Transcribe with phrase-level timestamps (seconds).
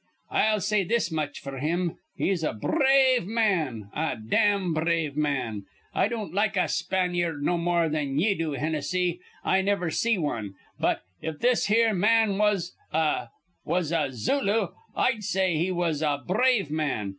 [0.31, 5.65] I'll say this much f'r him, he's a brave man, a dam brave man.
[5.93, 9.19] I don't like a Spanyard no more than ye do, Hinnissy.
[9.43, 10.55] I niver see wan.
[10.79, 13.27] But, if this here man was a
[13.63, 17.09] was a Zulu, I'd say he was a brave man.